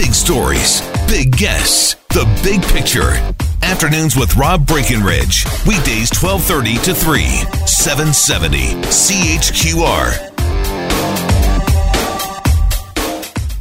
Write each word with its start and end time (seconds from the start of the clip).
Big 0.00 0.14
stories, 0.14 0.80
big 1.06 1.36
guests, 1.36 1.94
the 2.08 2.24
big 2.42 2.62
picture. 2.68 3.10
Afternoons 3.62 4.16
with 4.16 4.34
Rob 4.34 4.66
Breckenridge. 4.66 5.44
Weekdays 5.66 6.08
1230 6.16 6.76
to 6.84 6.94
3, 6.94 7.22
770 7.66 8.80
CHQR. 8.88 10.32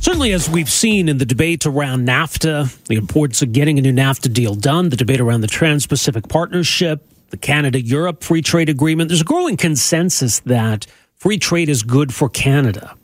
Certainly, 0.01 0.31
as 0.31 0.49
we've 0.49 0.69
seen 0.69 1.09
in 1.09 1.17
the 1.17 1.25
debate 1.25 1.65
around 1.65 2.07
NAFTA, 2.07 2.85
the 2.85 2.95
importance 2.95 3.41
of 3.41 3.51
getting 3.51 3.77
a 3.77 3.81
new 3.81 3.91
NAFTA 3.91 4.31
deal 4.31 4.55
done, 4.55 4.87
the 4.87 4.95
debate 4.95 5.19
around 5.19 5.41
the 5.41 5.47
Trans 5.47 5.85
Pacific 5.87 6.29
Partnership, 6.29 7.05
the 7.31 7.37
Canada 7.37 7.81
Europe 7.81 8.23
Free 8.23 8.41
Trade 8.41 8.69
Agreement, 8.69 9.09
there's 9.09 9.19
a 9.19 9.25
growing 9.25 9.57
consensus 9.57 10.39
that 10.45 10.87
free 11.17 11.37
trade 11.37 11.67
is 11.67 11.83
good 11.83 12.13
for 12.13 12.29
Canada. 12.29 12.95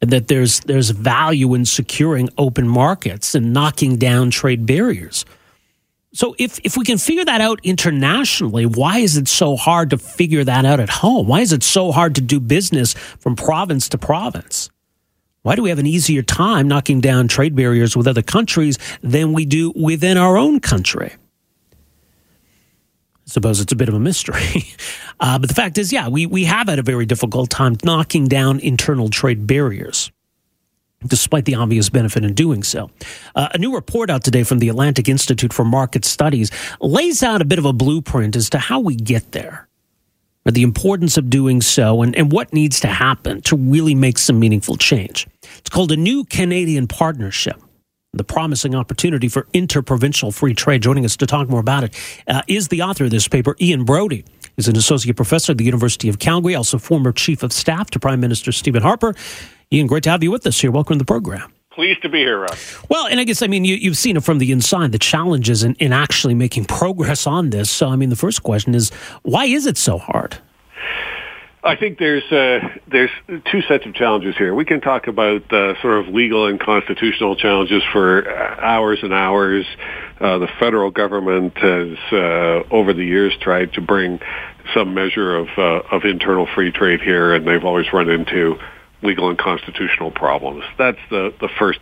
That 0.00 0.28
there's 0.28 0.60
there's 0.60 0.90
value 0.90 1.54
in 1.54 1.64
securing 1.64 2.28
open 2.38 2.68
markets 2.68 3.34
and 3.34 3.52
knocking 3.52 3.96
down 3.96 4.30
trade 4.30 4.64
barriers. 4.64 5.24
So 6.12 6.34
if 6.38 6.58
if 6.64 6.76
we 6.76 6.84
can 6.84 6.98
figure 6.98 7.24
that 7.24 7.40
out 7.40 7.60
internationally, 7.64 8.64
why 8.64 8.98
is 8.98 9.16
it 9.16 9.28
so 9.28 9.56
hard 9.56 9.90
to 9.90 9.98
figure 9.98 10.44
that 10.44 10.64
out 10.64 10.80
at 10.80 10.88
home? 10.88 11.26
Why 11.26 11.40
is 11.40 11.52
it 11.52 11.62
so 11.62 11.92
hard 11.92 12.14
to 12.14 12.20
do 12.20 12.40
business 12.40 12.94
from 12.94 13.36
province 13.36 13.88
to 13.90 13.98
province? 13.98 14.70
Why 15.42 15.54
do 15.54 15.62
we 15.62 15.70
have 15.70 15.78
an 15.78 15.86
easier 15.86 16.22
time 16.22 16.68
knocking 16.68 17.00
down 17.00 17.28
trade 17.28 17.54
barriers 17.54 17.96
with 17.96 18.06
other 18.06 18.22
countries 18.22 18.78
than 19.02 19.32
we 19.32 19.46
do 19.46 19.72
within 19.74 20.16
our 20.16 20.36
own 20.36 20.60
country? 20.60 21.14
Suppose 23.28 23.60
it's 23.60 23.72
a 23.72 23.76
bit 23.76 23.90
of 23.90 23.94
a 23.94 24.00
mystery. 24.00 24.64
Uh, 25.20 25.36
but 25.36 25.48
the 25.48 25.54
fact 25.54 25.78
is, 25.78 25.92
yeah, 25.92 26.06
we, 26.06 26.26
we 26.26 26.44
have 26.44 26.68
had 26.68 26.78
a 26.78 26.82
very 26.82 27.04
difficult 27.04 27.50
time 27.50 27.76
knocking 27.82 28.28
down 28.28 28.60
internal 28.60 29.08
trade 29.08 29.48
barriers, 29.48 30.12
despite 31.04 31.44
the 31.44 31.56
obvious 31.56 31.88
benefit 31.90 32.24
in 32.24 32.34
doing 32.34 32.62
so. 32.62 32.88
Uh, 33.34 33.48
a 33.52 33.58
new 33.58 33.74
report 33.74 34.10
out 34.10 34.22
today 34.22 34.44
from 34.44 34.60
the 34.60 34.68
Atlantic 34.68 35.08
Institute 35.08 35.52
for 35.52 35.64
Market 35.64 36.04
Studies 36.04 36.52
lays 36.80 37.24
out 37.24 37.42
a 37.42 37.44
bit 37.44 37.58
of 37.58 37.64
a 37.64 37.72
blueprint 37.72 38.36
as 38.36 38.48
to 38.50 38.58
how 38.58 38.78
we 38.78 38.94
get 38.94 39.32
there, 39.32 39.66
or 40.46 40.52
the 40.52 40.62
importance 40.62 41.16
of 41.16 41.28
doing 41.28 41.60
so, 41.62 42.00
and, 42.02 42.14
and 42.14 42.30
what 42.30 42.52
needs 42.52 42.78
to 42.78 42.86
happen 42.86 43.42
to 43.42 43.56
really 43.56 43.96
make 43.96 44.18
some 44.18 44.38
meaningful 44.38 44.76
change. 44.76 45.26
It's 45.58 45.68
called 45.68 45.90
a 45.90 45.96
New 45.96 46.22
Canadian 46.22 46.86
Partnership 46.86 47.60
the 48.14 48.24
promising 48.24 48.74
opportunity 48.74 49.28
for 49.28 49.46
interprovincial 49.52 50.32
free 50.32 50.54
trade. 50.54 50.82
Joining 50.82 51.04
us 51.04 51.16
to 51.18 51.26
talk 51.26 51.48
more 51.48 51.60
about 51.60 51.84
it 51.84 51.94
uh, 52.26 52.42
is 52.48 52.68
the 52.68 52.80
author 52.82 53.04
of 53.04 53.10
this 53.10 53.28
paper, 53.28 53.54
Ian 53.60 53.84
Brodie. 53.84 54.24
He's 54.56 54.66
an 54.66 54.76
associate 54.76 55.14
professor 55.14 55.52
at 55.52 55.58
the 55.58 55.64
University 55.64 56.08
of 56.08 56.18
Calgary, 56.18 56.54
also 56.54 56.78
former 56.78 57.12
chief 57.12 57.42
of 57.42 57.52
staff 57.52 57.90
to 57.90 58.00
Prime 58.00 58.20
Minister 58.20 58.50
Stephen 58.50 58.82
Harper. 58.82 59.14
Ian, 59.70 59.86
great 59.86 60.04
to 60.04 60.10
have 60.10 60.22
you 60.22 60.30
with 60.30 60.46
us 60.46 60.58
here. 60.58 60.70
Welcome 60.70 60.94
to 60.94 60.98
the 60.98 61.04
program. 61.04 61.52
Pleased 61.70 62.02
to 62.02 62.08
be 62.08 62.20
here, 62.20 62.40
Rob. 62.40 62.56
Well, 62.88 63.06
and 63.06 63.20
I 63.20 63.24
guess, 63.24 63.42
I 63.42 63.46
mean, 63.46 63.64
you, 63.64 63.90
have 63.90 63.98
seen 63.98 64.16
it 64.16 64.24
from 64.24 64.38
the 64.38 64.50
inside, 64.50 64.90
the 64.90 64.98
challenges 64.98 65.62
in, 65.62 65.74
in 65.74 65.92
actually 65.92 66.34
making 66.34 66.64
progress 66.64 67.26
on 67.26 67.50
this. 67.50 67.70
So, 67.70 67.88
I 67.88 67.96
mean, 67.96 68.08
the 68.08 68.16
first 68.16 68.42
question 68.42 68.74
is 68.74 68.90
why 69.22 69.44
is 69.44 69.66
it 69.66 69.76
so 69.76 69.98
hard? 69.98 70.38
I 71.68 71.76
think 71.76 71.98
there's 71.98 72.24
uh, 72.32 72.66
there's 72.90 73.10
two 73.28 73.60
sets 73.68 73.84
of 73.84 73.94
challenges 73.94 74.34
here. 74.38 74.54
We 74.54 74.64
can 74.64 74.80
talk 74.80 75.06
about 75.06 75.52
uh, 75.52 75.80
sort 75.82 75.98
of 75.98 76.08
legal 76.14 76.46
and 76.46 76.58
constitutional 76.58 77.36
challenges 77.36 77.82
for 77.92 78.26
hours 78.28 79.00
and 79.02 79.12
hours. 79.12 79.66
Uh, 80.18 80.38
the 80.38 80.48
federal 80.58 80.90
government 80.90 81.56
has, 81.58 81.98
uh, 82.10 82.74
over 82.74 82.94
the 82.94 83.04
years, 83.04 83.34
tried 83.40 83.74
to 83.74 83.82
bring 83.82 84.18
some 84.74 84.94
measure 84.94 85.36
of 85.36 85.48
uh, 85.58 85.82
of 85.94 86.04
internal 86.04 86.48
free 86.54 86.72
trade 86.72 87.02
here, 87.02 87.34
and 87.34 87.46
they've 87.46 87.64
always 87.64 87.86
run 87.92 88.08
into 88.08 88.56
legal 89.02 89.28
and 89.28 89.38
constitutional 89.38 90.10
problems. 90.10 90.64
That's 90.78 90.98
the 91.10 91.34
the 91.38 91.50
first 91.58 91.80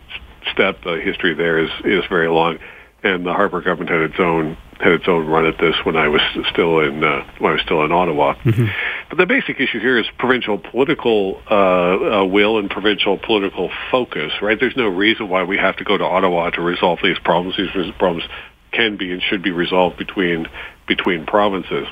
step. 0.53 0.83
The 0.83 1.01
history 1.01 1.35
there 1.35 1.59
is 1.59 1.71
is 1.85 2.03
very 2.11 2.29
long 2.29 2.59
and 3.03 3.27
the 3.27 3.33
Harper 3.33 3.61
government 3.61 3.91
had 3.91 4.01
its 4.01 4.19
own 4.19 4.57
had 4.81 4.93
its 4.93 5.09
own 5.09 5.27
run 5.27 5.47
at 5.47 5.59
this 5.59 5.75
when 5.85 5.97
I 5.97 6.09
was 6.09 6.21
still 6.53 6.81
in 6.81 7.03
uh, 7.03 7.27
when 7.39 7.53
I 7.53 7.55
was 7.55 7.63
still 7.63 7.85
in 7.85 7.93
Ottawa. 7.93 8.35
Mm-hmm. 8.35 8.67
But 9.09 9.19
the 9.19 9.27
basic 9.27 9.61
issue 9.61 9.79
here 9.79 9.99
is 9.99 10.07
provincial 10.19 10.59
political 10.59 11.41
uh, 11.49 11.55
uh, 11.55 12.25
will 12.25 12.59
and 12.59 12.69
provincial 12.69 13.19
political 13.19 13.71
focus. 13.91 14.33
Right? 14.43 14.59
There's 14.59 14.77
no 14.77 14.89
reason 14.89 15.29
why 15.29 15.45
we 15.45 15.57
have 15.59 15.77
to 15.77 15.85
go 15.85 15.97
to 15.97 16.05
Ottawa 16.05 16.51
to 16.51 16.61
resolve 16.61 16.99
these 17.03 17.19
problems. 17.19 17.57
These 17.57 17.93
problems 17.99 18.25
can 18.73 18.97
be 18.97 19.13
and 19.13 19.23
should 19.23 19.43
be 19.43 19.53
resolved 19.53 19.97
between 19.97 20.47
between 20.89 21.27
provinces. 21.27 21.87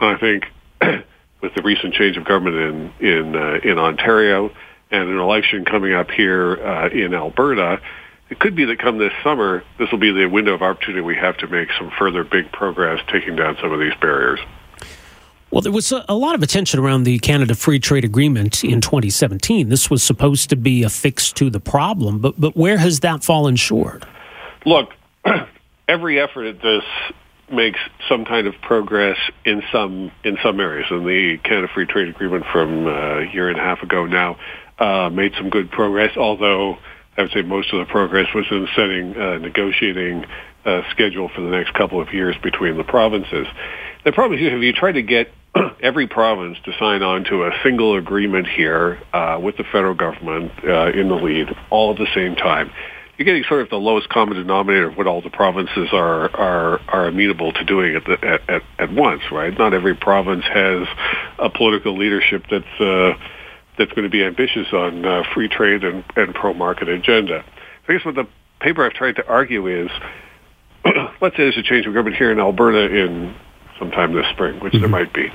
And 0.00 0.16
I 0.16 0.18
think 0.18 0.44
with 1.42 1.54
the 1.54 1.62
recent 1.62 1.94
change 1.94 2.16
of 2.16 2.24
government 2.24 2.56
in 3.00 3.06
in 3.06 3.36
uh, 3.36 3.58
in 3.62 3.78
Ontario 3.78 4.50
and 4.90 5.08
an 5.08 5.18
election 5.18 5.64
coming 5.64 5.92
up 5.92 6.10
here 6.10 6.56
uh, 6.56 6.88
in 6.88 7.12
Alberta 7.12 7.80
it 8.28 8.40
could 8.40 8.56
be 8.56 8.64
that 8.64 8.78
come 8.78 8.98
this 8.98 9.12
summer, 9.22 9.62
this 9.78 9.90
will 9.92 10.00
be 10.00 10.10
the 10.10 10.26
window 10.26 10.54
of 10.54 10.62
opportunity 10.62 11.00
we 11.00 11.14
have 11.16 11.36
to 11.38 11.46
make 11.46 11.68
some 11.78 11.92
further 11.96 12.24
big 12.24 12.50
progress 12.50 13.00
taking 13.12 13.36
down 13.36 13.56
some 13.60 13.72
of 13.72 13.78
these 13.78 13.94
barriers. 14.00 14.40
Well, 15.50 15.60
there 15.60 15.72
was 15.72 15.92
a, 15.92 16.14
lot 16.14 16.34
of 16.34 16.42
attention 16.42 16.80
around 16.80 17.04
the 17.04 17.18
Canada 17.20 17.54
Free 17.54 17.78
Trade 17.78 18.04
Agreement 18.04 18.64
in 18.64 18.80
2017. 18.80 19.68
This 19.68 19.88
was 19.88 20.02
supposed 20.02 20.50
to 20.50 20.56
be 20.56 20.82
a 20.82 20.90
fix 20.90 21.32
to 21.32 21.50
the 21.50 21.60
problem, 21.60 22.18
but 22.18 22.38
but 22.38 22.56
where 22.56 22.78
has 22.78 23.00
that 23.00 23.22
fallen 23.22 23.54
short? 23.56 24.04
Look, 24.64 24.90
every 25.88 26.20
effort 26.20 26.46
at 26.46 26.62
this 26.62 26.82
makes 27.50 27.78
some 28.08 28.24
kind 28.24 28.48
of 28.48 28.54
progress 28.60 29.18
in 29.44 29.62
some 29.70 30.10
in 30.24 30.36
some 30.42 30.58
areas. 30.58 30.86
And 30.90 31.06
the 31.06 31.38
Canada 31.38 31.68
Free 31.72 31.86
Trade 31.86 32.08
Agreement 32.08 32.44
from 32.52 32.86
uh, 32.86 33.20
a 33.20 33.32
year 33.32 33.48
and 33.48 33.58
a 33.58 33.62
half 33.62 33.82
ago 33.82 34.04
now 34.04 34.38
uh, 34.78 35.10
made 35.10 35.32
some 35.36 35.50
good 35.50 35.70
progress, 35.70 36.16
although 36.16 36.78
I 37.16 37.22
would 37.22 37.30
say 37.32 37.42
most 37.42 37.72
of 37.72 37.78
the 37.78 37.90
progress 37.90 38.26
was 38.34 38.46
in 38.50 38.68
setting 38.74 39.14
a 39.16 39.38
negotiating 39.38 40.26
uh, 40.64 40.82
schedule 40.90 41.28
for 41.28 41.40
the 41.40 41.50
next 41.50 41.72
couple 41.74 42.00
of 42.00 42.12
years 42.12 42.36
between 42.42 42.76
the 42.76 42.84
provinces. 42.84 43.46
The 44.06 44.12
problem 44.12 44.38
is 44.38 44.46
if 44.46 44.62
you 44.62 44.72
try 44.72 44.92
to 44.92 45.02
get 45.02 45.32
every 45.82 46.06
province 46.06 46.58
to 46.64 46.72
sign 46.78 47.02
on 47.02 47.24
to 47.24 47.42
a 47.42 47.50
single 47.64 47.96
agreement 47.96 48.46
here 48.46 49.00
uh, 49.12 49.40
with 49.42 49.56
the 49.56 49.64
federal 49.64 49.94
government 49.94 50.52
uh, 50.62 50.92
in 50.92 51.08
the 51.08 51.16
lead 51.16 51.48
all 51.70 51.90
at 51.90 51.98
the 51.98 52.06
same 52.14 52.36
time, 52.36 52.70
you're 53.18 53.26
getting 53.26 53.42
sort 53.48 53.62
of 53.62 53.70
the 53.70 53.76
lowest 53.76 54.08
common 54.08 54.36
denominator 54.36 54.90
of 54.90 54.96
what 54.96 55.08
all 55.08 55.22
the 55.22 55.30
provinces 55.30 55.88
are 55.92 56.30
are, 56.36 56.80
are 56.86 57.08
amenable 57.08 57.52
to 57.52 57.64
doing 57.64 57.96
at, 57.96 58.04
the, 58.04 58.40
at, 58.48 58.62
at, 58.78 58.92
once, 58.92 59.22
right? 59.32 59.52
Not 59.58 59.74
every 59.74 59.96
province 59.96 60.44
has 60.44 60.86
a 61.40 61.50
political 61.50 61.98
leadership 61.98 62.44
that's 62.48 62.80
uh, 62.80 63.14
that's 63.76 63.90
going 63.90 64.04
to 64.04 64.08
be 64.08 64.22
ambitious 64.22 64.68
on 64.72 65.04
uh, 65.04 65.24
free 65.34 65.48
trade 65.48 65.82
and, 65.82 66.04
and 66.14 66.32
pro-market 66.32 66.88
agenda. 66.88 67.44
I 67.88 67.92
guess 67.92 68.04
what 68.04 68.14
the 68.14 68.28
paper 68.60 68.86
I've 68.86 68.94
tried 68.94 69.16
to 69.16 69.26
argue 69.26 69.66
is, 69.66 69.90
let's 71.20 71.36
say 71.36 71.42
there's 71.42 71.58
a 71.58 71.64
change 71.64 71.86
of 71.86 71.92
government 71.92 72.14
here 72.14 72.30
in 72.30 72.38
Alberta 72.38 72.86
in 72.86 73.34
sometime 73.78 74.14
this 74.14 74.26
spring, 74.32 74.60
which 74.60 74.72
mm-hmm. 74.72 74.82
there 74.82 74.90
might 74.90 75.12
be. 75.12 75.28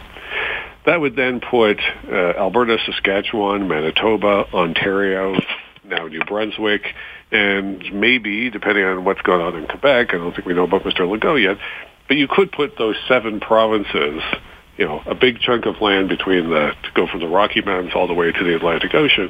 That 0.85 0.99
would 0.99 1.15
then 1.15 1.39
put 1.41 1.79
uh, 2.11 2.33
Alberta, 2.37 2.77
Saskatchewan, 2.85 3.67
Manitoba, 3.67 4.45
Ontario, 4.53 5.39
now 5.85 6.07
New 6.07 6.23
Brunswick, 6.25 6.81
and 7.31 7.83
maybe, 7.93 8.49
depending 8.49 8.83
on 8.85 9.05
what's 9.05 9.21
going 9.21 9.41
on 9.41 9.55
in 9.55 9.67
Quebec, 9.67 10.09
I 10.13 10.17
don't 10.17 10.33
think 10.33 10.47
we 10.47 10.53
know 10.53 10.63
about 10.63 10.83
Mr. 10.83 11.01
Legault 11.01 11.41
yet, 11.41 11.57
but 12.07 12.17
you 12.17 12.27
could 12.27 12.51
put 12.51 12.77
those 12.77 12.95
seven 13.07 13.39
provinces 13.39 14.21
you 14.81 14.87
know, 14.87 14.99
a 15.05 15.13
big 15.13 15.39
chunk 15.39 15.67
of 15.67 15.79
land 15.79 16.09
between 16.09 16.49
the, 16.49 16.71
to 16.81 16.91
go 16.95 17.05
from 17.05 17.19
the 17.19 17.27
Rocky 17.27 17.61
Mountains 17.61 17.91
all 17.93 18.07
the 18.07 18.15
way 18.15 18.31
to 18.31 18.43
the 18.43 18.55
Atlantic 18.55 18.95
Ocean, 18.95 19.29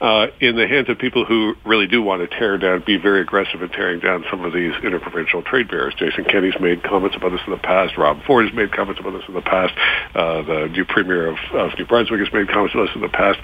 uh, 0.00 0.28
in 0.40 0.56
the 0.56 0.66
hands 0.66 0.88
of 0.88 0.96
people 0.96 1.26
who 1.26 1.54
really 1.66 1.86
do 1.86 2.00
want 2.00 2.22
to 2.22 2.38
tear 2.38 2.56
down, 2.56 2.82
be 2.86 2.96
very 2.96 3.20
aggressive 3.20 3.60
in 3.60 3.68
tearing 3.68 4.00
down 4.00 4.24
some 4.30 4.42
of 4.42 4.54
these 4.54 4.72
interprovincial 4.82 5.42
trade 5.42 5.68
barriers. 5.68 5.92
Jason 5.98 6.24
Kenney's 6.24 6.58
made 6.60 6.82
comments 6.82 7.14
about 7.14 7.28
this 7.28 7.42
in 7.44 7.52
the 7.52 7.58
past. 7.58 7.98
Rob 7.98 8.22
Ford 8.24 8.46
has 8.46 8.54
made 8.54 8.72
comments 8.72 8.98
about 8.98 9.12
this 9.12 9.28
in 9.28 9.34
the 9.34 9.42
past. 9.42 9.74
Uh, 10.14 10.40
the 10.40 10.68
new 10.72 10.86
premier 10.86 11.26
of, 11.26 11.36
of 11.52 11.78
New 11.78 11.84
Brunswick 11.84 12.20
has 12.20 12.32
made 12.32 12.48
comments 12.48 12.72
about 12.72 12.86
this 12.86 12.94
in 12.94 13.02
the 13.02 13.12
past 13.12 13.38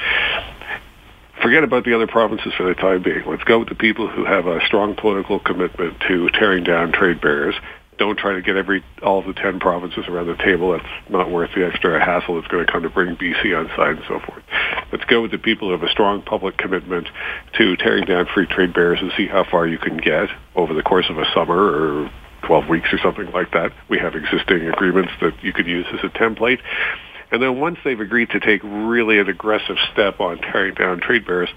forget 1.43 1.65
about 1.65 1.85
the 1.85 1.93
other 1.93 2.07
provinces 2.07 2.53
for 2.57 2.63
the 2.63 2.75
time 2.75 3.03
being. 3.03 3.25
Let's 3.27 3.43
go 3.43 3.59
with 3.59 3.69
the 3.69 3.75
people 3.75 4.09
who 4.09 4.25
have 4.25 4.47
a 4.47 4.65
strong 4.65 4.95
political 4.95 5.41
commitment 5.41 6.01
to 6.07 6.29
tearing 6.31 6.63
down 6.63 6.93
trade 6.93 7.21
barriers 7.21 7.57
don't 7.99 8.19
try 8.19 8.35
to 8.35 8.43
get 8.43 8.57
every 8.57 8.85
all 9.03 9.21
of 9.21 9.27
the 9.27 9.35
ten 9.35 9.61
provinces 9.61 10.07
around 10.09 10.27
the 10.27 10.37
table. 10.37 10.73
That's 10.73 11.11
not 11.11 11.31
worth 11.31 11.51
the 11.55 11.67
extra 11.67 12.03
hassle 12.03 12.37
that's 12.37 12.49
going 12.49 12.65
to 12.65 12.73
come 12.73 12.83
to 12.83 12.91
bring 12.91 13.17
BC 13.17 13.57
on 13.57 13.69
side 13.77 13.97
and 13.97 14.05
so 14.09 14.19
forth. 14.21 14.43
Let's 14.91 15.05
go 15.05 15.23
with 15.23 15.31
the 15.31 15.39
people 15.39 15.69
who 15.69 15.73
have 15.73 15.83
a 15.83 15.91
strong 15.91 16.23
public 16.23 16.57
commitment 16.57 17.09
to 17.59 17.77
tearing 17.77 18.05
down 18.05 18.27
free 18.33 18.47
trade 18.47 18.73
barriers 18.73 18.99
and 19.01 19.13
see 19.17 19.27
how 19.27 19.45
far 19.49 19.67
you 19.67 19.79
can 19.79 19.99
get 19.99 20.29
over 20.55 20.75
the 20.75 20.83
course 20.83 21.07
of 21.11 21.19
a 21.19 21.25
summer 21.35 21.57
or 21.57 22.11
12 22.47 22.69
weeks 22.69 22.89
or 22.93 22.99
something 22.99 23.31
like 23.33 23.53
that. 23.53 23.73
We 23.89 23.99
have 23.99 24.15
existing 24.15 24.69
agreements 24.69 25.13
that 25.21 25.33
you 25.43 25.53
could 25.53 25.67
use 25.67 25.87
as 25.93 26.01
a 26.03 26.09
template. 26.09 26.59
And 27.31 27.43
then 27.43 27.61
once 27.61 27.79
they've 27.85 27.99
agreed 27.99 28.31
to 28.31 28.41
take 28.41 28.63
really 28.63 29.19
an 29.19 29.29
aggressive 29.29 29.77
step 29.93 30.21
on 30.21 30.39
tearing 30.39 30.75
down 30.75 31.01
trade 31.01 31.25
barriers, 31.25 31.49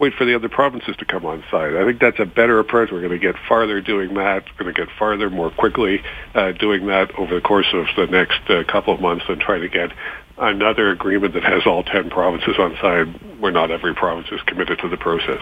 wait 0.00 0.14
for 0.14 0.24
the 0.24 0.34
other 0.34 0.48
provinces 0.48 0.96
to 0.96 1.04
come 1.04 1.26
on 1.26 1.44
side. 1.50 1.76
I 1.76 1.84
think 1.84 2.00
that's 2.00 2.18
a 2.18 2.24
better 2.24 2.58
approach. 2.58 2.90
We're 2.90 3.00
going 3.00 3.12
to 3.12 3.18
get 3.18 3.36
farther 3.48 3.80
doing 3.80 4.14
that. 4.14 4.44
We're 4.58 4.64
going 4.64 4.74
to 4.74 4.86
get 4.86 4.88
farther 4.98 5.30
more 5.30 5.50
quickly 5.50 6.02
uh, 6.34 6.52
doing 6.52 6.86
that 6.86 7.14
over 7.18 7.34
the 7.34 7.40
course 7.40 7.72
of 7.72 7.86
the 7.96 8.06
next 8.06 8.40
uh, 8.48 8.64
couple 8.70 8.94
of 8.94 9.00
months 9.00 9.24
than 9.28 9.38
try 9.38 9.58
to 9.58 9.68
get 9.68 9.92
another 10.38 10.90
agreement 10.90 11.34
that 11.34 11.44
has 11.44 11.62
all 11.66 11.84
10 11.84 12.10
provinces 12.10 12.56
on 12.58 12.76
side 12.80 13.40
where 13.40 13.52
not 13.52 13.70
every 13.70 13.94
province 13.94 14.28
is 14.32 14.40
committed 14.42 14.78
to 14.78 14.88
the 14.88 14.96
process. 14.96 15.40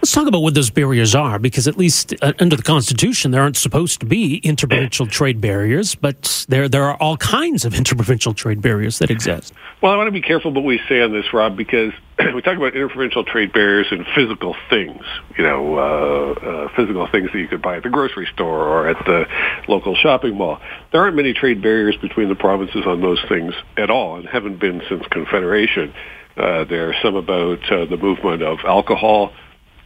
Let's 0.00 0.12
talk 0.12 0.26
about 0.26 0.40
what 0.40 0.54
those 0.54 0.70
barriers 0.70 1.14
are, 1.14 1.38
because 1.38 1.68
at 1.68 1.76
least 1.76 2.14
uh, 2.22 2.32
under 2.38 2.56
the 2.56 2.62
Constitution, 2.62 3.32
there 3.32 3.42
aren't 3.42 3.58
supposed 3.58 4.00
to 4.00 4.06
be 4.06 4.36
interprovincial 4.38 5.06
trade 5.18 5.42
barriers, 5.42 5.94
but 5.94 6.46
there 6.48 6.70
there 6.70 6.84
are 6.84 6.96
all 6.96 7.18
kinds 7.18 7.66
of 7.66 7.74
interprovincial 7.78 8.32
trade 8.32 8.62
barriers 8.62 8.98
that 9.00 9.10
exist. 9.10 9.52
Well, 9.82 9.92
I 9.92 9.96
want 9.98 10.06
to 10.06 10.12
be 10.12 10.22
careful 10.22 10.52
what 10.52 10.64
we 10.64 10.80
say 10.88 11.02
on 11.02 11.12
this, 11.12 11.26
Rob, 11.34 11.54
because 11.54 11.92
we 12.34 12.40
talk 12.40 12.56
about 12.56 12.74
interprovincial 12.74 13.24
trade 13.24 13.52
barriers 13.52 13.88
and 13.90 14.06
physical 14.14 14.56
things, 14.70 15.04
you 15.36 15.44
know, 15.44 15.76
uh, 15.76 16.32
uh, 16.32 16.68
physical 16.74 17.06
things 17.06 17.30
that 17.32 17.38
you 17.38 17.48
could 17.48 17.60
buy 17.60 17.76
at 17.76 17.82
the 17.82 17.90
grocery 17.90 18.26
store 18.32 18.64
or 18.64 18.88
at 18.88 19.04
the 19.04 19.26
local 19.68 19.94
shopping 19.96 20.34
mall. 20.34 20.62
There 20.92 21.02
aren't 21.02 21.16
many 21.16 21.34
trade 21.34 21.60
barriers 21.60 21.96
between 22.00 22.30
the 22.30 22.36
provinces 22.36 22.86
on 22.86 23.02
those 23.02 23.22
things 23.28 23.52
at 23.76 23.90
all, 23.90 24.16
and 24.16 24.26
haven't 24.26 24.60
been 24.60 24.80
since 24.88 25.04
Confederation. 25.10 25.92
Uh, 26.38 26.64
there 26.64 26.88
are 26.88 26.94
some 27.02 27.16
about 27.16 27.70
uh, 27.70 27.84
the 27.84 27.98
movement 27.98 28.42
of 28.42 28.60
alcohol 28.64 29.34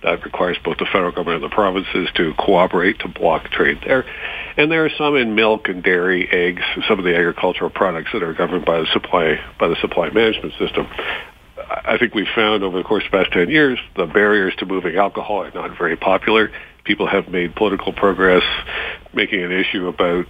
that 0.05 0.25
requires 0.25 0.56
both 0.62 0.79
the 0.79 0.87
federal 0.87 1.11
government 1.11 1.43
and 1.43 1.51
the 1.51 1.55
provinces 1.55 2.09
to 2.15 2.35
cooperate 2.39 2.99
to 3.01 3.09
block 3.09 3.51
trade 3.51 3.79
there. 3.85 4.05
And 4.56 4.71
there 4.71 4.85
are 4.85 4.91
some 4.97 5.17
in 5.17 5.35
milk 5.35 5.69
and 5.69 5.83
dairy, 5.83 6.29
eggs, 6.31 6.62
some 6.87 6.99
of 6.99 7.05
the 7.05 7.17
agricultural 7.17 7.71
products 7.71 8.11
that 8.12 8.23
are 8.23 8.35
governed 8.35 8.65
by 8.65 8.81
the 8.81 8.87
supply 8.93 9.41
by 9.59 9.69
the 9.69 9.77
supply 9.81 10.11
management 10.11 10.53
system. 10.59 10.87
I 11.56 11.97
think 11.99 12.15
we've 12.15 12.29
found 12.35 12.62
over 12.62 12.77
the 12.77 12.85
course 12.85 13.05
of 13.05 13.11
the 13.11 13.19
past 13.19 13.33
10 13.33 13.49
years, 13.49 13.79
the 13.97 14.06
barriers 14.06 14.55
to 14.59 14.67
moving 14.67 14.97
alcohol 14.97 15.43
are 15.43 15.51
not 15.53 15.77
very 15.79 15.97
popular. 15.97 16.50
People 16.85 17.07
have 17.07 17.29
made 17.29 17.57
political 17.57 17.93
progress 17.93 18.43
making 19.15 19.43
an 19.43 19.53
issue 19.53 19.89
about 19.89 20.27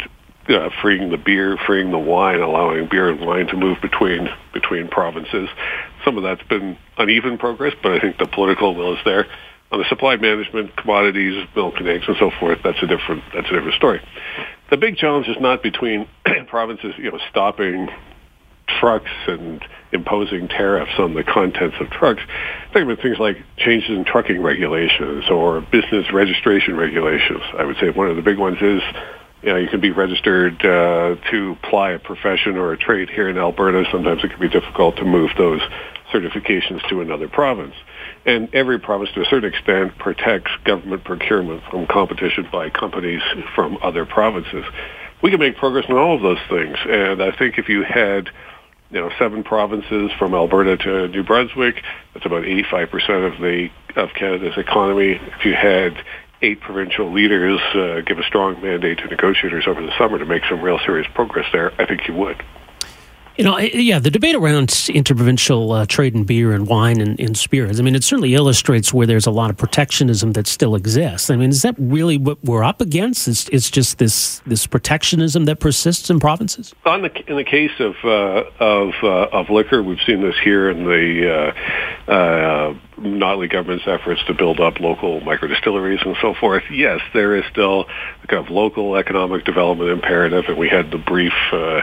uh, 0.48 0.68
freeing 0.82 1.10
the 1.10 1.16
beer, 1.16 1.58
freeing 1.66 1.90
the 1.90 1.98
wine, 1.98 2.40
allowing 2.40 2.88
beer 2.88 3.10
and 3.10 3.20
wine 3.26 3.46
to 3.48 3.56
move 3.56 3.78
between 3.82 4.28
between 4.52 4.88
provinces. 4.88 5.48
Some 6.04 6.16
of 6.16 6.22
that's 6.22 6.42
been 6.44 6.78
uneven 6.98 7.38
progress, 7.38 7.74
but 7.82 7.92
I 7.92 7.98
think 7.98 8.18
the 8.18 8.26
political 8.26 8.74
will 8.74 8.94
is 8.94 9.00
there. 9.04 9.26
On 9.74 9.80
the 9.80 9.88
supply 9.88 10.14
management, 10.14 10.76
commodities, 10.76 11.48
milk 11.56 11.74
and 11.78 11.88
eggs 11.88 12.04
and 12.06 12.16
so 12.20 12.30
forth, 12.38 12.60
that's 12.62 12.80
a 12.80 12.86
different 12.86 13.24
that's 13.34 13.48
a 13.48 13.54
different 13.54 13.74
story. 13.74 14.00
The 14.70 14.76
big 14.76 14.96
challenge 14.96 15.26
is 15.26 15.36
not 15.40 15.64
between 15.64 16.06
provinces, 16.46 16.94
you 16.96 17.10
know, 17.10 17.18
stopping 17.28 17.88
trucks 18.68 19.10
and 19.26 19.64
imposing 19.90 20.46
tariffs 20.46 20.92
on 21.00 21.14
the 21.14 21.24
contents 21.24 21.74
of 21.80 21.90
trucks. 21.90 22.22
Think 22.72 22.84
about 22.84 23.02
things 23.02 23.18
like 23.18 23.36
changes 23.56 23.90
in 23.90 24.04
trucking 24.04 24.40
regulations 24.40 25.24
or 25.28 25.60
business 25.60 26.06
registration 26.12 26.76
regulations. 26.76 27.42
I 27.58 27.64
would 27.64 27.76
say 27.80 27.90
one 27.90 28.06
of 28.06 28.14
the 28.14 28.22
big 28.22 28.38
ones 28.38 28.58
is 28.60 28.80
you 29.42 29.48
know, 29.48 29.56
you 29.56 29.68
can 29.68 29.80
be 29.80 29.90
registered 29.90 30.64
uh, 30.64 31.16
to 31.32 31.56
ply 31.68 31.90
a 31.90 31.98
profession 31.98 32.56
or 32.56 32.72
a 32.72 32.78
trade 32.78 33.10
here 33.10 33.28
in 33.28 33.38
Alberta. 33.38 33.84
Sometimes 33.90 34.22
it 34.22 34.30
can 34.30 34.40
be 34.40 34.48
difficult 34.48 34.96
to 34.98 35.04
move 35.04 35.32
those 35.36 35.60
certifications 36.12 36.88
to 36.88 37.00
another 37.00 37.28
province. 37.28 37.74
And 38.26 38.48
every 38.54 38.78
province, 38.78 39.10
to 39.14 39.20
a 39.20 39.24
certain 39.26 39.52
extent, 39.52 39.98
protects 39.98 40.50
government 40.64 41.04
procurement 41.04 41.62
from 41.70 41.86
competition 41.86 42.48
by 42.50 42.70
companies 42.70 43.20
from 43.54 43.78
other 43.82 44.06
provinces. 44.06 44.64
We 45.22 45.30
can 45.30 45.40
make 45.40 45.56
progress 45.56 45.84
on 45.88 45.96
all 45.96 46.16
of 46.16 46.22
those 46.22 46.38
things. 46.48 46.76
And 46.86 47.22
I 47.22 47.36
think 47.36 47.58
if 47.58 47.68
you 47.68 47.82
had, 47.82 48.30
you 48.90 49.00
know, 49.00 49.10
seven 49.18 49.44
provinces 49.44 50.10
from 50.18 50.34
Alberta 50.34 50.76
to 50.78 51.08
New 51.08 51.22
Brunswick, 51.22 51.82
that's 52.14 52.24
about 52.24 52.44
85% 52.44 53.34
of 53.34 53.40
the 53.40 53.68
of 53.96 54.08
Canada's 54.14 54.56
economy. 54.56 55.20
If 55.38 55.44
you 55.44 55.54
had 55.54 55.96
eight 56.42 56.60
provincial 56.60 57.12
leaders 57.12 57.60
uh, 57.74 58.00
give 58.06 58.18
a 58.18 58.24
strong 58.24 58.60
mandate 58.60 58.98
to 58.98 59.06
negotiators 59.06 59.64
over 59.66 59.80
the 59.80 59.92
summer 59.98 60.18
to 60.18 60.26
make 60.26 60.42
some 60.48 60.60
real 60.60 60.78
serious 60.84 61.06
progress 61.14 61.46
there, 61.52 61.72
I 61.80 61.86
think 61.86 62.08
you 62.08 62.14
would. 62.14 62.42
You 63.36 63.42
know, 63.42 63.58
yeah, 63.58 63.98
the 63.98 64.12
debate 64.12 64.36
around 64.36 64.88
interprovincial 64.88 65.72
uh, 65.72 65.86
trade 65.86 66.14
in 66.14 66.22
beer 66.22 66.52
and 66.52 66.68
wine 66.68 67.00
and, 67.00 67.18
and, 67.18 67.36
spirits, 67.36 67.80
I 67.80 67.82
mean, 67.82 67.96
it 67.96 68.04
certainly 68.04 68.34
illustrates 68.34 68.94
where 68.94 69.08
there's 69.08 69.26
a 69.26 69.32
lot 69.32 69.50
of 69.50 69.56
protectionism 69.56 70.34
that 70.34 70.46
still 70.46 70.76
exists. 70.76 71.30
I 71.30 71.36
mean, 71.36 71.50
is 71.50 71.62
that 71.62 71.74
really 71.76 72.16
what 72.16 72.38
we're 72.44 72.62
up 72.62 72.80
against? 72.80 73.26
It's, 73.26 73.48
it's 73.48 73.70
just 73.70 73.98
this 73.98 74.40
this 74.46 74.68
protectionism 74.68 75.46
that 75.46 75.58
persists 75.58 76.10
in 76.10 76.20
provinces? 76.20 76.76
On 76.84 77.02
the, 77.02 77.10
in 77.28 77.36
the 77.36 77.42
case 77.42 77.72
of, 77.80 77.96
uh, 78.04 78.44
of, 78.60 78.94
uh, 79.02 79.36
of 79.36 79.50
liquor, 79.50 79.82
we've 79.82 80.02
seen 80.06 80.22
this 80.22 80.36
here 80.44 80.70
in 80.70 80.84
the 80.84 81.54
uh, 82.08 82.10
uh, 82.12 82.74
Notley 82.98 83.50
government's 83.50 83.86
efforts 83.88 84.22
to 84.26 84.34
build 84.34 84.60
up 84.60 84.78
local 84.78 85.20
micro 85.22 85.48
distilleries 85.48 86.00
and 86.04 86.16
so 86.22 86.34
forth. 86.34 86.62
Yes, 86.70 87.00
there 87.12 87.34
is 87.34 87.44
still 87.50 87.86
a 88.22 88.26
kind 88.28 88.44
of 88.44 88.50
local 88.50 88.94
economic 88.94 89.44
development 89.44 89.90
imperative, 89.90 90.44
and 90.46 90.56
we 90.56 90.68
had 90.68 90.92
the 90.92 90.98
brief 90.98 91.32
uh, 91.52 91.82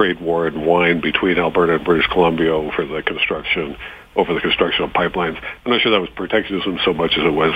trade 0.00 0.18
war 0.18 0.46
in 0.46 0.64
wine 0.64 0.98
between 1.02 1.38
Alberta 1.38 1.74
and 1.74 1.84
British 1.84 2.06
Columbia 2.06 2.54
over 2.54 2.86
the 2.86 3.02
construction 3.02 3.76
over 4.16 4.32
the 4.32 4.40
construction 4.40 4.82
of 4.82 4.90
pipelines. 4.90 5.36
I'm 5.64 5.72
not 5.72 5.82
sure 5.82 5.92
that 5.92 6.00
was 6.00 6.08
protectionism 6.16 6.80
so 6.86 6.94
much 6.94 7.12
as 7.18 7.24
it 7.24 7.34
was 7.34 7.52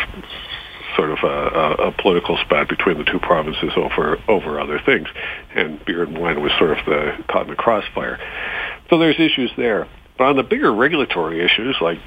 sort 0.95 1.11
of 1.11 1.19
a, 1.25 1.27
a, 1.27 1.89
a 1.89 1.93
political 1.93 2.37
spat 2.45 2.69
between 2.69 2.99
the 2.99 3.05
two 3.05 3.19
provinces 3.19 3.71
over 3.77 4.21
over 4.29 4.61
other 4.61 4.79
things, 4.85 5.09
and 5.55 5.83
beer 5.87 6.03
and 6.03 6.19
wine 6.19 6.43
was 6.43 6.53
sort 6.59 6.79
of 6.79 6.85
the 6.85 7.17
caught 7.31 7.45
in 7.45 7.51
the 7.51 7.57
crossfire. 7.57 8.19
So 8.91 8.99
there's 8.99 9.19
issues 9.19 9.51
there. 9.57 9.89
But 10.19 10.25
on 10.25 10.37
the 10.37 10.43
bigger 10.43 10.73
regulatory 10.73 11.43
issues 11.43 11.77
like 11.81 11.99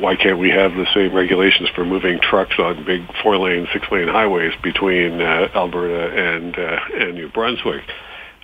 why 0.00 0.16
can't 0.16 0.38
we 0.38 0.48
have 0.48 0.72
the 0.72 0.86
same 0.94 1.14
regulations 1.14 1.68
for 1.74 1.84
moving 1.84 2.18
trucks 2.20 2.54
on 2.58 2.86
big 2.86 3.02
four-lane, 3.22 3.68
six-lane 3.74 4.08
highways 4.08 4.54
between 4.62 5.20
uh, 5.20 5.48
Alberta 5.54 6.16
and 6.16 6.58
uh, 6.58 6.78
and 6.98 7.14
New 7.14 7.28
Brunswick? 7.28 7.82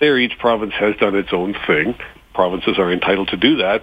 There, 0.00 0.18
each 0.18 0.38
province 0.38 0.74
has 0.78 0.96
done 0.96 1.16
its 1.16 1.30
own 1.32 1.54
thing. 1.66 1.94
Provinces 2.34 2.78
are 2.78 2.92
entitled 2.92 3.28
to 3.28 3.36
do 3.36 3.56
that 3.56 3.82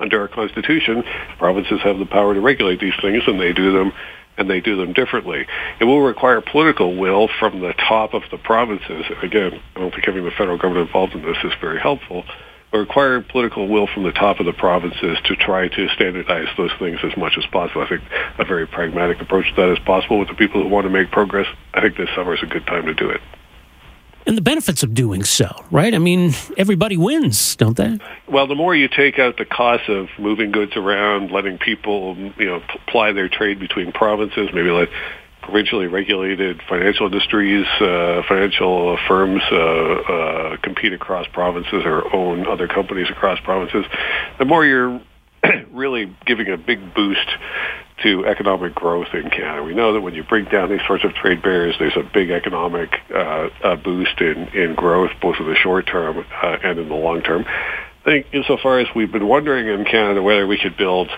under 0.00 0.20
our 0.20 0.28
constitution. 0.28 1.04
Provinces 1.38 1.80
have 1.82 1.98
the 1.98 2.06
power 2.06 2.34
to 2.34 2.40
regulate 2.40 2.80
these 2.80 2.94
things, 3.00 3.22
and 3.26 3.40
they 3.40 3.52
do 3.52 3.72
them 3.72 3.92
and 4.36 4.50
they 4.50 4.60
do 4.60 4.76
them 4.76 4.92
differently. 4.92 5.46
It 5.80 5.84
will 5.84 6.00
require 6.00 6.40
political 6.40 6.96
will 6.96 7.28
from 7.38 7.60
the 7.60 7.72
top 7.72 8.14
of 8.14 8.22
the 8.30 8.38
provinces. 8.38 9.04
Again, 9.22 9.60
I 9.76 9.78
don't 9.78 9.92
think 9.92 10.04
having 10.04 10.24
the 10.24 10.32
federal 10.32 10.58
government 10.58 10.88
involved 10.88 11.14
in 11.14 11.22
this 11.22 11.36
is 11.44 11.52
very 11.60 11.78
helpful 11.78 12.24
It 12.72 12.78
require 12.78 13.20
political 13.20 13.68
will 13.68 13.86
from 13.86 14.02
the 14.02 14.10
top 14.10 14.40
of 14.40 14.46
the 14.46 14.52
provinces 14.52 15.18
to 15.26 15.36
try 15.36 15.68
to 15.68 15.88
standardize 15.94 16.48
those 16.56 16.72
things 16.80 16.98
as 17.04 17.16
much 17.16 17.34
as 17.38 17.46
possible. 17.46 17.82
I 17.82 17.88
think 17.88 18.02
a 18.36 18.44
very 18.44 18.66
pragmatic 18.66 19.20
approach 19.20 19.46
to 19.54 19.62
that 19.62 19.72
is 19.72 19.78
possible 19.86 20.18
with 20.18 20.26
the 20.26 20.34
people 20.34 20.60
who 20.60 20.68
want 20.68 20.84
to 20.84 20.90
make 20.90 21.12
progress. 21.12 21.46
I 21.72 21.80
think 21.80 21.96
this 21.96 22.08
summer 22.16 22.34
is 22.34 22.42
a 22.42 22.46
good 22.46 22.66
time 22.66 22.86
to 22.86 22.94
do 22.94 23.10
it. 23.10 23.20
And 24.26 24.38
the 24.38 24.42
benefits 24.42 24.82
of 24.82 24.94
doing 24.94 25.22
so, 25.22 25.64
right? 25.70 25.94
I 25.94 25.98
mean, 25.98 26.32
everybody 26.56 26.96
wins, 26.96 27.56
don't 27.56 27.76
they? 27.76 27.98
Well, 28.26 28.46
the 28.46 28.54
more 28.54 28.74
you 28.74 28.88
take 28.88 29.18
out 29.18 29.36
the 29.36 29.44
cost 29.44 29.88
of 29.88 30.08
moving 30.18 30.50
goods 30.50 30.76
around, 30.76 31.30
letting 31.30 31.58
people, 31.58 32.16
you 32.38 32.46
know, 32.46 32.62
ply 32.88 33.12
their 33.12 33.28
trade 33.28 33.60
between 33.60 33.92
provinces, 33.92 34.48
maybe 34.54 34.70
let 34.70 34.88
provincially 35.42 35.86
regulated 35.86 36.62
financial 36.66 37.06
industries, 37.06 37.66
uh, 37.80 38.22
financial 38.26 38.96
firms 39.06 39.42
uh, 39.52 39.56
uh, 39.56 40.56
compete 40.62 40.94
across 40.94 41.26
provinces 41.28 41.82
or 41.84 42.14
own 42.14 42.46
other 42.46 42.66
companies 42.66 43.10
across 43.10 43.38
provinces, 43.40 43.84
the 44.38 44.46
more 44.46 44.64
you're 44.64 45.02
really 45.70 46.14
giving 46.24 46.48
a 46.48 46.56
big 46.56 46.94
boost 46.94 47.28
to 48.04 48.24
economic 48.26 48.74
growth 48.74 49.08
in 49.14 49.28
Canada. 49.30 49.62
We 49.62 49.74
know 49.74 49.94
that 49.94 50.00
when 50.00 50.14
you 50.14 50.22
break 50.22 50.50
down 50.50 50.70
these 50.70 50.86
sorts 50.86 51.04
of 51.04 51.14
trade 51.14 51.42
barriers, 51.42 51.74
there's 51.78 51.96
a 51.96 52.08
big 52.14 52.30
economic 52.30 52.90
uh, 53.12 53.48
uh, 53.64 53.76
boost 53.76 54.20
in, 54.20 54.48
in 54.54 54.74
growth, 54.74 55.10
both 55.20 55.36
in 55.40 55.46
the 55.46 55.56
short 55.56 55.86
term 55.86 56.18
uh, 56.18 56.56
and 56.62 56.78
in 56.78 56.88
the 56.88 56.94
long 56.94 57.22
term. 57.22 57.44
I 57.46 58.04
think 58.04 58.26
insofar 58.32 58.80
as 58.80 58.86
we've 58.94 59.10
been 59.10 59.26
wondering 59.26 59.66
in 59.66 59.84
Canada 59.86 60.22
whether 60.22 60.46
we 60.46 60.58
could 60.58 60.76
build 60.76 61.08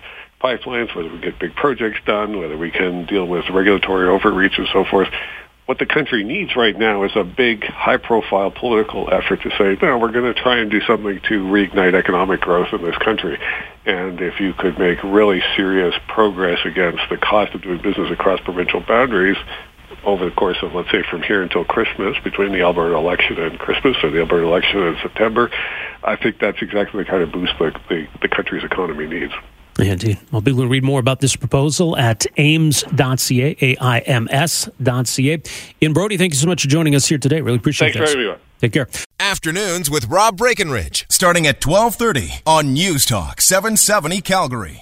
pipelines, 0.40 0.95
whether 0.95 1.11
we 1.11 1.19
get 1.19 1.38
big 1.38 1.55
projects 1.57 1.99
done, 2.07 2.38
whether 2.38 2.57
we 2.57 2.71
can 2.71 3.07
deal 3.07 3.26
with 3.26 3.45
regulatory 3.50 4.09
overreach 4.09 4.57
and 4.57 4.69
so 4.73 4.85
forth. 4.85 5.09
What 5.66 5.80
the 5.80 5.87
country 5.87 6.23
needs 6.23 6.54
right 6.54 6.78
now 6.78 7.02
is 7.02 7.11
a 7.16 7.25
big, 7.25 7.64
high-profile 7.64 8.52
political 8.52 9.08
effort 9.12 9.42
to 9.42 9.50
say, 9.58 9.76
no, 9.82 9.99
we're 9.99 10.12
going 10.12 10.32
to 10.32 10.40
try 10.40 10.58
and 10.58 10.70
do 10.70 10.80
something 10.82 11.20
to 11.28 11.42
reignite 11.42 11.94
economic 11.94 12.40
growth 12.40 12.68
in 12.73 12.82
this 12.82 12.96
country. 12.99 13.37
And 13.85 14.20
if 14.20 14.38
you 14.38 14.54
could 14.54 14.78
make 14.78 15.02
really 15.02 15.42
serious 15.56 15.94
progress 16.06 16.61
against 16.64 17.02
the 17.11 17.16
cost 17.16 17.52
of 17.54 17.62
doing 17.62 17.82
business 17.82 18.12
across 18.12 18.38
provincial 18.42 18.80
boundaries, 18.80 19.37
over 20.04 20.25
the 20.25 20.30
course 20.30 20.56
of, 20.62 20.73
let's 20.73 20.90
say, 20.92 21.02
from 21.11 21.23
here 21.23 21.42
until 21.42 21.64
Christmas, 21.64 22.16
between 22.23 22.52
the 22.52 22.61
Alberta 22.61 22.94
election 22.94 23.37
and 23.40 23.58
Christmas, 23.58 23.96
or 24.04 24.11
the 24.11 24.20
Alberta 24.20 24.46
election 24.46 24.80
in 24.82 24.96
September, 25.02 25.50
I 26.04 26.14
think 26.14 26.38
that's 26.38 26.62
exactly 26.62 27.02
the 27.02 27.11
kind 27.11 27.25
of 27.25 27.32
boost 27.32 27.54
that 27.58 27.75
the, 27.88 28.06
the 28.23 28.28
country's 28.28 28.62
economy 28.62 29.06
needs. 29.08 29.32
Indeed. 29.78 30.18
Well, 30.33 30.42
people 30.42 30.61
can 30.61 30.68
read 30.68 30.85
more 30.85 31.00
about 31.00 31.21
this 31.21 31.37
proposal 31.37 31.97
at 31.97 32.26
aims.ca, 32.37 33.56
A-I-M-S.ca. 33.61 35.42
Ian 35.83 35.92
Brodie, 35.92 36.16
thank 36.16 36.33
you 36.33 36.38
so 36.38 36.47
much 36.47 36.62
for 36.62 36.68
joining 36.68 36.95
us 36.95 37.06
here 37.06 37.18
today. 37.18 37.40
Really 37.40 37.59
appreciate 37.59 37.88
it. 37.88 37.99
Thanks 37.99 38.12
for 38.12 38.18
having 38.18 38.33
me 38.33 38.38
Take 38.61 38.73
care. 38.73 38.88
Afternoons 39.21 39.90
with 39.90 40.06
Rob 40.06 40.37
Breckenridge, 40.38 41.04
starting 41.11 41.47
at 41.47 41.64
1230 41.64 42.42
on 42.47 42.73
News 42.73 43.04
Talk 43.04 43.40
770 43.40 44.23
Calgary. 44.23 44.75